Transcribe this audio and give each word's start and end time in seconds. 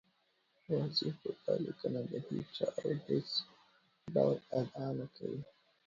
واضح 0.71 1.11
کړو، 1.19 1.33
دا 1.43 1.53
لیکنه 1.65 1.99
د 2.09 2.11
هېچا 2.27 2.67
او 2.81 2.89
هېڅ 3.05 3.29
ډول 4.13 4.37
ادعا 4.59 4.89